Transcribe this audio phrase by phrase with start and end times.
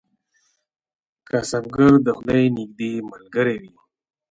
[1.27, 3.73] کسبګر د خدای نږدې ملګری وي.